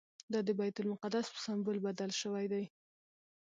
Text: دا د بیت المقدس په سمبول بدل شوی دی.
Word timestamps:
دا 0.31 0.39
د 0.47 0.49
بیت 0.59 0.75
المقدس 0.81 1.25
په 1.33 1.39
سمبول 1.45 1.77
بدل 1.87 2.11
شوی 2.21 2.45
دی. 2.53 2.63